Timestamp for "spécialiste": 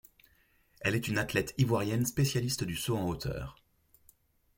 2.07-2.63